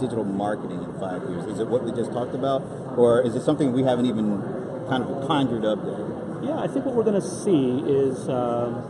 digital 0.00 0.24
marketing 0.24 0.82
in 0.82 0.92
five 1.00 1.22
years? 1.28 1.44
Is 1.46 1.58
it 1.58 1.68
what 1.68 1.84
we 1.84 1.92
just 1.92 2.12
talked 2.12 2.34
about, 2.34 2.62
or 2.96 3.20
is 3.20 3.34
it 3.34 3.42
something 3.42 3.72
we 3.72 3.82
haven't 3.82 4.06
even 4.06 4.40
kind 4.88 5.04
of 5.04 5.26
conjured 5.26 5.64
up 5.64 5.78
yet? 5.84 6.13
Yeah, 6.44 6.58
I 6.58 6.68
think 6.68 6.84
what 6.84 6.94
we're 6.94 7.04
going 7.04 7.20
to 7.20 7.26
see 7.26 7.80
is 7.86 8.28
um, 8.28 8.84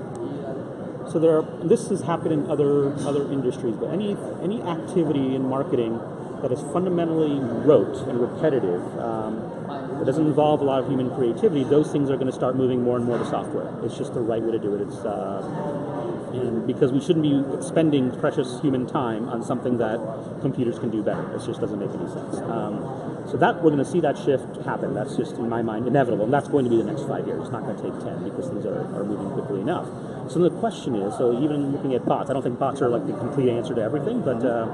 so 1.11 1.19
there. 1.19 1.39
Are, 1.39 1.43
this 1.63 1.89
has 1.89 2.03
happened 2.03 2.33
in 2.33 2.51
other 2.51 2.93
other 3.07 3.31
industries, 3.31 3.77
but 3.77 3.91
any 3.91 4.17
any 4.43 4.63
activity 4.63 5.35
in 5.35 5.47
marketing 5.47 6.01
that 6.43 6.51
is 6.53 6.61
fundamentally 6.73 7.39
rote 7.65 7.97
and 8.09 8.21
repetitive, 8.21 8.83
um, 8.99 9.39
that 9.99 10.05
doesn't 10.05 10.27
involve 10.27 10.61
a 10.61 10.65
lot 10.65 10.83
of 10.83 10.89
human 10.89 11.15
creativity, 11.15 11.65
those 11.65 11.91
things 11.91 12.11
are 12.11 12.17
going 12.17 12.27
to 12.27 12.33
start 12.33 12.57
moving 12.57 12.83
more 12.83 12.97
and 12.97 13.07
more 13.07 13.19
to 13.19 13.25
software. 13.27 13.73
It's 13.85 13.97
just 13.97 14.13
the 14.15 14.21
right 14.21 14.43
way 14.43 14.53
to 14.53 14.59
do 14.59 14.75
it. 14.75 14.81
It's 14.83 14.97
uh, 15.05 15.41
and 16.35 16.67
because 16.67 16.93
we 16.93 17.01
shouldn't 17.01 17.23
be 17.23 17.63
spending 17.63 18.11
precious 18.19 18.61
human 18.61 18.87
time 18.87 19.29
on 19.29 19.43
something 19.43 19.79
that 19.79 19.99
computers 20.41 20.79
can 20.79 20.91
do 20.91 21.03
better. 21.03 21.23
It 21.35 21.45
just 21.47 21.61
doesn't 21.61 21.79
make 21.79 21.91
any 21.91 22.11
sense. 22.11 22.37
Um, 22.39 23.14
so 23.31 23.37
that 23.39 23.57
we're 23.57 23.71
going 23.71 23.79
to 23.79 23.85
see 23.85 24.01
that 24.01 24.19
shift 24.19 24.65
happen. 24.65 24.95
That's 24.95 25.17
just 25.17 25.37
in 25.37 25.49
my 25.49 25.63
mind 25.63 25.87
inevitable, 25.87 26.25
and 26.25 26.33
that's 26.33 26.49
going 26.49 26.65
to 26.65 26.71
be 26.71 26.77
the 26.77 26.85
next 26.85 27.03
five 27.09 27.27
years. 27.27 27.43
It's 27.43 27.51
not 27.53 27.63
going 27.63 27.77
to 27.77 27.83
take 27.83 27.97
ten 28.05 28.23
because 28.25 28.49
things 28.49 28.67
are, 28.67 28.81
are 28.95 29.05
moving 29.05 29.31
quickly 29.31 29.61
enough. 29.61 29.87
So 30.31 30.39
the 30.41 30.51
question 30.51 30.95
is, 30.95 31.17
so 31.17 31.39
even 31.43 31.73
looking 31.73 31.95
at 31.95 32.05
bots, 32.05 32.31
I 32.31 32.33
don't 32.33 32.43
think 32.43 32.59
bots 32.59 32.81
are 32.81 32.89
like 32.89 33.07
the 33.07 33.13
complete 33.15 33.51
answer 33.51 33.75
to 33.75 33.81
everything, 33.81 34.23
but 34.23 34.45
uh, 34.45 34.67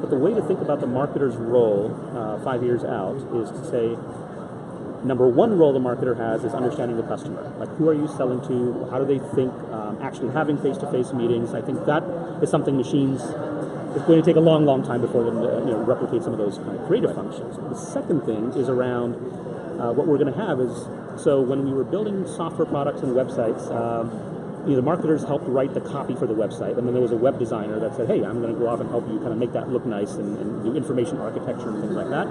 but 0.00 0.10
the 0.10 0.18
way 0.18 0.34
to 0.34 0.42
think 0.42 0.60
about 0.60 0.80
the 0.80 0.86
marketer's 0.86 1.36
role 1.36 1.92
uh, 2.16 2.42
five 2.44 2.62
years 2.62 2.84
out 2.84 3.16
is 3.16 3.50
to 3.50 3.64
say 3.70 3.96
number 5.04 5.28
one 5.28 5.58
role 5.58 5.72
the 5.72 5.78
marketer 5.78 6.16
has 6.16 6.44
is 6.44 6.54
understanding 6.54 6.96
the 6.96 7.02
customer. 7.04 7.52
Like, 7.58 7.68
who 7.76 7.88
are 7.88 7.94
you 7.94 8.08
selling 8.08 8.40
to? 8.48 8.88
How 8.90 8.98
do 8.98 9.04
they 9.04 9.18
think? 9.34 9.52
Um, 9.72 9.98
actually 10.02 10.32
having 10.32 10.58
face-to-face 10.58 11.12
meetings. 11.12 11.54
I 11.54 11.62
think 11.62 11.84
that 11.86 12.02
is 12.42 12.50
something 12.50 12.76
machines. 12.76 13.22
It's 13.94 14.04
going 14.04 14.20
to 14.20 14.26
take 14.26 14.36
a 14.36 14.40
long, 14.40 14.64
long 14.64 14.82
time 14.84 15.00
before 15.00 15.24
them 15.24 15.40
to 15.40 15.48
you 15.66 15.72
know, 15.72 15.78
replicate 15.78 16.22
some 16.22 16.32
of 16.32 16.38
those 16.38 16.58
kind 16.58 16.78
of 16.78 16.86
creative 16.86 17.14
functions. 17.14 17.56
The 17.56 17.74
second 17.76 18.22
thing 18.22 18.52
is 18.52 18.68
around 18.68 19.14
uh, 19.80 19.92
what 19.92 20.06
we're 20.06 20.18
going 20.18 20.32
to 20.32 20.40
have 20.40 20.60
is 20.60 20.86
so 21.22 21.40
when 21.40 21.64
we 21.64 21.72
were 21.72 21.84
building 21.84 22.26
software 22.26 22.66
products 22.66 23.02
and 23.02 23.12
websites. 23.12 23.70
Um, 23.70 24.30
you 24.64 24.70
know, 24.70 24.76
the 24.76 24.82
marketers 24.82 25.24
helped 25.24 25.46
write 25.46 25.74
the 25.74 25.80
copy 25.82 26.14
for 26.14 26.26
the 26.26 26.32
website, 26.32 26.78
and 26.78 26.86
then 26.86 26.94
there 26.94 27.02
was 27.02 27.12
a 27.12 27.16
web 27.18 27.38
designer 27.38 27.78
that 27.80 27.94
said, 27.96 28.08
"Hey, 28.08 28.24
I'm 28.24 28.40
going 28.40 28.54
to 28.54 28.58
go 28.58 28.66
off 28.66 28.80
and 28.80 28.88
help 28.88 29.06
you 29.12 29.18
kind 29.18 29.30
of 29.30 29.36
make 29.36 29.52
that 29.52 29.68
look 29.68 29.84
nice 29.84 30.12
and, 30.14 30.38
and 30.38 30.64
do 30.64 30.74
information 30.74 31.18
architecture 31.18 31.68
and 31.68 31.82
things 31.82 31.92
like 31.92 32.08
that." 32.08 32.26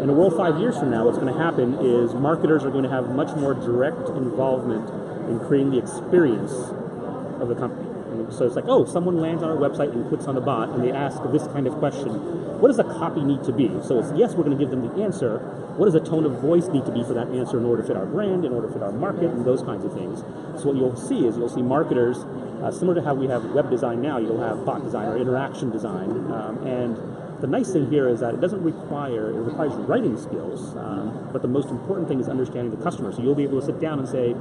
in 0.00 0.10
a 0.10 0.12
world 0.12 0.36
five 0.36 0.60
years 0.60 0.76
from 0.76 0.90
now, 0.90 1.04
what's 1.04 1.18
going 1.18 1.32
to 1.32 1.40
happen 1.40 1.74
is 1.80 2.12
marketers 2.14 2.64
are 2.64 2.70
going 2.70 2.84
to 2.84 2.90
have 2.90 3.08
much 3.10 3.34
more 3.36 3.54
direct 3.54 4.08
involvement 4.10 4.88
in 5.30 5.40
creating 5.40 5.70
the 5.70 5.78
experience 5.78 6.52
of 7.40 7.48
the 7.48 7.54
company. 7.54 7.85
So 8.30 8.46
it's 8.46 8.56
like, 8.56 8.66
oh, 8.68 8.84
someone 8.84 9.18
lands 9.18 9.42
on 9.42 9.50
our 9.50 9.56
website 9.56 9.92
and 9.92 10.08
clicks 10.08 10.26
on 10.26 10.34
the 10.34 10.40
bot, 10.40 10.70
and 10.70 10.82
they 10.82 10.92
ask 10.92 11.22
this 11.32 11.46
kind 11.48 11.66
of 11.66 11.74
question: 11.74 12.60
What 12.60 12.68
does 12.68 12.76
the 12.76 12.84
copy 12.84 13.22
need 13.22 13.44
to 13.44 13.52
be? 13.52 13.68
So 13.82 13.98
it's 13.98 14.12
yes, 14.16 14.34
we're 14.34 14.44
going 14.44 14.56
to 14.56 14.62
give 14.62 14.70
them 14.70 14.86
the 14.86 15.02
answer. 15.02 15.38
What 15.76 15.84
does 15.84 15.94
the 15.94 16.00
tone 16.00 16.24
of 16.24 16.40
voice 16.40 16.68
need 16.68 16.86
to 16.86 16.92
be 16.92 17.04
for 17.04 17.12
that 17.12 17.28
answer 17.28 17.58
in 17.58 17.64
order 17.66 17.82
to 17.82 17.88
fit 17.88 17.96
our 17.96 18.06
brand, 18.06 18.44
in 18.44 18.52
order 18.52 18.68
to 18.68 18.72
fit 18.72 18.82
our 18.82 18.92
market, 18.92 19.30
and 19.30 19.44
those 19.44 19.62
kinds 19.62 19.84
of 19.84 19.92
things? 19.92 20.20
So 20.60 20.68
what 20.68 20.76
you'll 20.76 20.96
see 20.96 21.26
is 21.26 21.36
you'll 21.36 21.50
see 21.50 21.62
marketers, 21.62 22.18
uh, 22.62 22.70
similar 22.70 22.94
to 22.94 23.02
how 23.02 23.14
we 23.14 23.26
have 23.26 23.44
web 23.52 23.70
design 23.70 24.00
now, 24.00 24.18
you'll 24.18 24.40
have 24.40 24.64
bot 24.64 24.82
design 24.82 25.08
or 25.08 25.18
interaction 25.18 25.70
design, 25.70 26.10
um, 26.32 26.66
and 26.66 26.96
the 27.40 27.46
nice 27.46 27.70
thing 27.70 27.90
here 27.90 28.08
is 28.08 28.20
that 28.20 28.34
it 28.34 28.40
doesn't 28.40 28.62
require, 28.62 29.30
it 29.30 29.40
requires 29.40 29.72
writing 29.74 30.16
skills, 30.16 30.74
um, 30.76 31.28
but 31.32 31.42
the 31.42 31.48
most 31.48 31.68
important 31.68 32.08
thing 32.08 32.18
is 32.18 32.28
understanding 32.28 32.74
the 32.74 32.82
customer. 32.82 33.12
So 33.12 33.22
you'll 33.22 33.34
be 33.34 33.44
able 33.44 33.60
to 33.60 33.66
sit 33.66 33.78
down 33.78 33.98
and 33.98 34.08
say, 34.08 34.34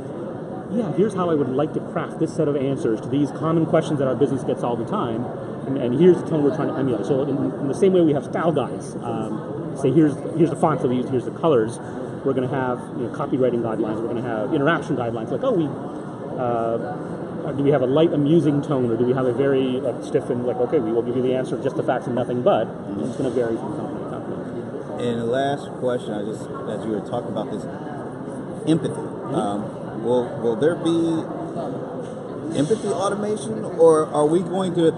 yeah, 0.72 0.91
here's 0.93 1.13
how 1.13 1.29
I 1.29 1.36
would 1.36 1.50
like 1.50 1.74
to 1.74 1.79
craft 1.79 2.19
this 2.19 2.36
set 2.36 2.48
of 2.48 2.55
answers 2.55 3.01
to 3.01 3.07
these 3.07 3.31
common 3.31 3.65
questions 3.65 4.00
that 4.00 4.07
our 4.07 4.15
business 4.15 4.43
gets 4.43 4.63
all 4.63 4.75
the 4.75 4.86
time, 4.86 5.25
and, 5.67 5.77
and 5.77 6.00
here's 6.00 6.17
the 6.22 6.29
tone 6.29 6.43
we're 6.43 6.55
trying 6.55 6.69
to 6.69 6.75
emulate. 6.75 7.05
So 7.05 7.24
in, 7.24 7.38
in 7.60 7.67
the 7.67 7.74
same 7.74 7.93
way 7.93 8.01
we 8.01 8.13
have 8.13 8.25
style 8.25 8.51
guides, 8.51 8.95
um, 8.98 9.75
say 9.79 9.91
here's 9.91 10.15
here's 10.38 10.50
the 10.50 10.55
fonts 10.55 10.81
that 10.81 10.89
we 10.89 10.98
use, 10.98 11.10
here's 11.10 11.25
the 11.25 11.31
colors. 11.31 11.79
We're 12.25 12.34
going 12.34 12.50
to 12.50 12.55
have 12.55 12.79
you 12.98 13.05
know, 13.05 13.10
copywriting 13.10 13.62
guidelines. 13.62 14.01
We're 14.01 14.10
going 14.10 14.24
to 14.24 14.27
have 14.27 14.51
interaction 14.51 14.95
guidelines. 14.95 15.29
Like, 15.29 15.43
oh, 15.43 15.51
we 15.51 15.67
uh, 16.39 17.51
do 17.51 17.63
we 17.63 17.69
have 17.69 17.84
a 17.84 17.88
light, 17.88 18.12
amusing 18.13 18.62
tone, 18.62 18.89
or 18.89 18.98
do 18.98 19.05
we 19.05 19.13
have 19.13 19.25
a 19.25 19.34
very 19.34 19.79
like, 19.79 20.03
stiff 20.03 20.29
and 20.29 20.45
like, 20.45 20.57
okay, 20.57 20.79
we 20.79 20.91
will 20.91 21.03
give 21.03 21.15
you 21.15 21.22
the 21.22 21.36
answer, 21.36 21.62
just 21.62 21.75
the 21.75 21.84
facts 21.84 22.07
and 22.07 22.15
nothing 22.15 22.41
but? 22.41 22.67
It's 23.00 23.17
going 23.17 23.29
to 23.29 23.29
vary 23.29 23.55
from 23.55 23.75
company 23.77 24.03
to 24.03 24.10
company. 24.10 25.07
And 25.07 25.22
the 25.22 25.25
last 25.25 25.69
question, 25.79 26.13
I 26.13 26.24
just 26.25 26.41
as 26.41 26.86
you 26.86 26.91
were 26.91 27.01
talking 27.01 27.29
about 27.29 27.51
this 27.51 27.63
empathy, 28.67 29.05
um, 29.36 29.85
will 30.05 30.25
will 30.41 30.55
there 30.55 30.75
be 30.75 31.25
empathy 32.57 32.88
automation, 32.88 33.65
or 33.65 34.05
are 34.07 34.25
we 34.25 34.39
going 34.39 34.74
to 34.75 34.93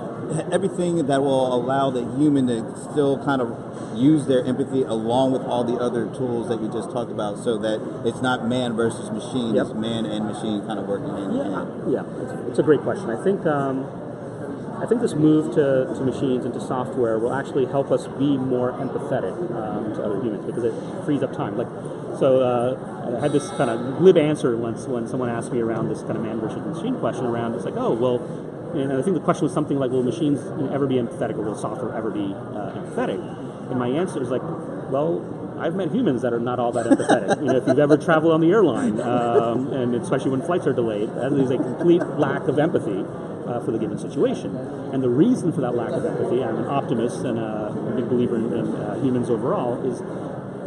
everything 0.51 1.07
that 1.07 1.21
will 1.23 1.53
allow 1.55 1.89
the 1.89 2.03
human 2.17 2.47
to 2.47 2.59
still 2.91 3.23
kind 3.23 3.41
of 3.41 3.47
use 3.95 4.27
their 4.27 4.43
empathy 4.45 4.83
along 4.83 5.31
with 5.31 5.41
all 5.43 5.63
the 5.63 5.73
other 5.79 6.05
tools 6.13 6.49
that 6.49 6.61
you 6.61 6.67
just 6.67 6.91
talked 6.91 7.09
about, 7.09 7.37
so 7.43 7.57
that 7.57 7.79
it's 8.05 8.21
not 8.21 8.45
man 8.47 8.75
versus 8.75 9.09
machine, 9.09 9.55
Yep. 9.55 9.65
it's 9.67 9.73
man 9.75 10.05
and 10.05 10.25
machine 10.25 10.61
kind 10.67 10.77
of 10.79 10.85
working 10.87 11.09
hand 11.09 11.31
in 11.33 11.51
hand. 11.53 11.69
Yeah, 11.91 12.03
it's, 12.21 12.49
it's 12.51 12.59
a 12.59 12.63
great 12.63 12.81
question. 12.81 13.09
I 13.09 13.23
think 13.23 13.45
um, 13.45 13.87
I 14.81 14.85
think 14.85 15.01
this 15.01 15.13
move 15.13 15.55
to, 15.55 15.91
to 15.93 16.01
machines 16.01 16.45
and 16.45 16.53
to 16.53 16.61
software 16.61 17.17
will 17.17 17.33
actually 17.33 17.65
help 17.65 17.91
us 17.91 18.07
be 18.19 18.37
more 18.37 18.73
empathetic 18.73 19.33
um, 19.55 19.93
to 19.95 20.03
other 20.03 20.21
humans 20.21 20.45
because 20.45 20.63
it 20.63 20.73
frees 21.05 21.23
up 21.23 21.33
time. 21.33 21.57
Like, 21.57 21.67
so 22.19 22.41
uh, 22.41 23.17
I 23.17 23.19
had 23.19 23.31
this 23.31 23.49
kind 23.51 23.69
of 23.69 23.97
glib 23.97 24.17
answer 24.17 24.55
once 24.55 24.85
when 24.85 25.07
someone 25.07 25.29
asked 25.29 25.51
me 25.51 25.61
around 25.61 25.89
this 25.89 26.01
kind 26.01 26.15
of 26.15 26.21
man 26.21 26.39
versus 26.39 26.63
machine 26.65 26.95
question 26.99 27.25
around. 27.25 27.55
It's 27.55 27.65
like, 27.65 27.77
oh 27.77 27.93
well, 27.93 28.21
and 28.73 28.93
I 28.93 29.01
think 29.01 29.15
the 29.15 29.23
question 29.23 29.43
was 29.43 29.53
something 29.53 29.79
like, 29.79 29.91
will 29.91 30.03
machines 30.03 30.39
ever 30.71 30.85
be 30.85 30.95
empathetic, 30.95 31.37
or 31.37 31.43
will 31.43 31.55
software 31.55 31.95
ever 31.95 32.11
be 32.11 32.33
uh, 32.33 32.77
empathetic? 32.77 33.19
And 33.71 33.79
my 33.79 33.87
answer 33.87 34.21
is 34.21 34.29
like, 34.29 34.43
well, 34.91 35.25
I've 35.59 35.75
met 35.75 35.91
humans 35.91 36.21
that 36.21 36.33
are 36.33 36.39
not 36.39 36.59
all 36.59 36.71
that 36.73 36.85
empathetic. 36.85 37.39
you 37.39 37.45
know, 37.45 37.57
if 37.57 37.67
you've 37.67 37.79
ever 37.79 37.97
traveled 37.97 38.33
on 38.33 38.41
the 38.41 38.51
airline, 38.51 38.99
um, 39.01 39.73
and 39.73 39.95
especially 39.95 40.31
when 40.31 40.41
flights 40.41 40.67
are 40.67 40.73
delayed, 40.73 41.09
that 41.15 41.33
is 41.33 41.49
a 41.49 41.57
complete 41.57 42.03
lack 42.19 42.47
of 42.47 42.59
empathy 42.59 43.03
uh, 43.47 43.59
for 43.63 43.71
the 43.71 43.77
given 43.77 43.97
situation. 43.97 44.55
And 44.93 45.01
the 45.01 45.09
reason 45.09 45.51
for 45.51 45.61
that 45.61 45.75
lack 45.75 45.91
of 45.91 46.05
empathy, 46.05 46.43
I'm 46.43 46.57
an 46.57 46.67
optimist 46.67 47.23
and 47.23 47.39
a, 47.39 47.73
big 47.95 48.09
believer 48.09 48.35
in, 48.35 48.53
in 48.53 48.75
uh, 48.75 49.01
humans 49.01 49.29
overall, 49.29 49.83
is 49.89 49.99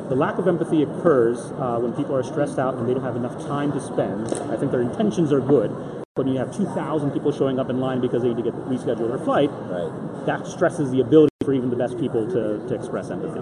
the 0.08 0.16
lack 0.16 0.38
of 0.38 0.48
empathy 0.48 0.82
occurs 0.82 1.38
uh, 1.38 1.78
when 1.78 1.92
people 1.92 2.16
are 2.16 2.24
stressed 2.24 2.58
out 2.58 2.74
and 2.74 2.88
they 2.88 2.94
don't 2.94 3.04
have 3.04 3.16
enough 3.16 3.38
time 3.46 3.70
to 3.72 3.80
spend. 3.80 4.26
I 4.50 4.56
think 4.56 4.72
their 4.72 4.80
intentions 4.82 5.32
are 5.32 5.40
good, 5.40 5.70
but 6.16 6.26
when 6.26 6.34
you 6.34 6.40
have 6.40 6.54
2,000 6.56 7.12
people 7.12 7.30
showing 7.30 7.60
up 7.60 7.70
in 7.70 7.78
line 7.78 8.00
because 8.00 8.22
they 8.22 8.28
need 8.28 8.42
to 8.42 8.50
get 8.50 8.54
reschedule 8.66 9.08
their 9.08 9.24
flight, 9.24 9.50
Right. 9.70 10.26
that 10.26 10.46
stresses 10.46 10.90
the 10.90 11.00
ability 11.00 11.30
for 11.44 11.54
even 11.54 11.70
the 11.70 11.76
best 11.76 11.98
people 11.98 12.26
to, 12.26 12.58
to 12.66 12.74
express 12.74 13.10
empathy. 13.10 13.40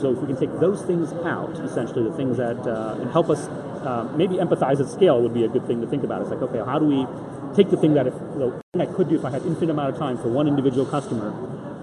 So 0.00 0.12
if 0.12 0.18
we 0.18 0.26
can 0.26 0.36
take 0.36 0.52
those 0.60 0.82
things 0.82 1.12
out, 1.24 1.58
essentially 1.60 2.04
the 2.04 2.16
things 2.16 2.36
that 2.36 2.58
uh, 2.66 2.98
and 3.00 3.10
help 3.10 3.30
us 3.30 3.48
uh, 3.82 4.08
maybe 4.16 4.36
empathize 4.36 4.80
at 4.80 4.88
scale 4.88 5.20
would 5.20 5.34
be 5.34 5.44
a 5.44 5.48
good 5.48 5.66
thing 5.66 5.80
to 5.80 5.86
think 5.86 6.04
about. 6.04 6.22
It's 6.22 6.30
like, 6.30 6.42
okay, 6.42 6.58
how 6.64 6.78
do 6.78 6.84
we 6.84 7.06
take 7.54 7.70
the 7.70 7.76
thing 7.76 7.94
that 7.94 8.06
if 8.06 8.14
the 8.14 8.62
thing 8.72 8.80
I 8.82 8.86
could 8.86 9.08
do 9.08 9.16
if 9.16 9.24
I 9.24 9.30
had 9.30 9.42
infinite 9.46 9.70
amount 9.70 9.92
of 9.94 9.98
time 9.98 10.16
for 10.18 10.28
one 10.28 10.48
individual 10.48 10.86
customer, 10.86 11.32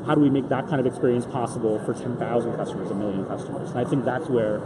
how 0.05 0.15
do 0.15 0.21
we 0.21 0.29
make 0.29 0.49
that 0.49 0.67
kind 0.67 0.79
of 0.79 0.85
experience 0.85 1.25
possible 1.25 1.79
for 1.85 1.93
10,000 1.93 2.55
customers, 2.55 2.89
a 2.91 2.95
million 2.95 3.25
customers? 3.25 3.69
And 3.69 3.79
I 3.79 3.85
think 3.85 4.05
that's 4.05 4.27
where 4.27 4.59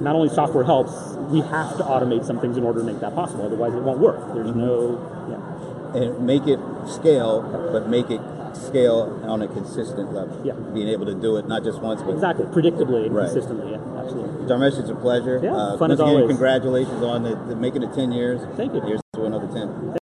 not 0.00 0.14
only 0.16 0.28
software 0.28 0.64
helps, 0.64 0.92
we 1.30 1.40
have 1.40 1.76
to 1.78 1.84
automate 1.84 2.24
some 2.26 2.40
things 2.40 2.56
in 2.56 2.64
order 2.64 2.80
to 2.80 2.86
make 2.86 3.00
that 3.00 3.14
possible. 3.14 3.46
Otherwise, 3.46 3.72
it 3.74 3.82
won't 3.82 4.00
work. 4.00 4.34
There's 4.34 4.54
no, 4.54 4.98
yeah. 5.30 6.02
And 6.02 6.26
make 6.26 6.46
it 6.46 6.58
scale, 6.88 7.42
but 7.72 7.88
make 7.88 8.10
it 8.10 8.20
scale 8.54 9.20
on 9.24 9.42
a 9.42 9.48
consistent 9.48 10.12
level. 10.12 10.40
Yeah. 10.44 10.54
Being 10.74 10.88
able 10.88 11.06
to 11.06 11.14
do 11.14 11.36
it 11.36 11.46
not 11.48 11.64
just 11.64 11.80
once, 11.80 12.02
but 12.02 12.12
Exactly, 12.14 12.46
predictably 12.46 13.06
and 13.06 13.14
Right. 13.14 13.26
consistently. 13.26 13.72
Yeah, 13.72 13.78
absolutely. 14.00 14.46
Dharmesh, 14.46 14.78
it's 14.78 14.90
a 14.90 14.94
pleasure. 14.94 15.40
Yeah, 15.42 15.54
uh, 15.54 15.78
fun 15.78 15.90
once 15.90 15.92
as 15.94 16.00
again, 16.00 16.14
always. 16.14 16.26
Congratulations 16.28 17.02
on 17.02 17.22
the, 17.22 17.34
the 17.48 17.56
making 17.56 17.82
it 17.82 17.92
ten 17.94 18.12
years. 18.12 18.40
Thank 18.56 18.74
you. 18.74 18.80
Here's 18.80 19.00
to 19.14 19.24
another 19.24 19.46
ten. 19.46 19.68